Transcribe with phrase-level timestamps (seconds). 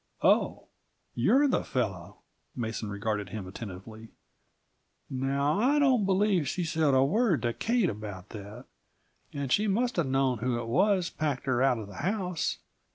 [0.23, 0.63] "Oh.
[1.13, 2.21] You're the fellow!"
[2.55, 4.07] Mason regarded him attentively.
[5.11, 8.65] "Now, I don't believe she said a word to Kate about that,
[9.31, 12.57] and she must have known who it was packed her out of the house.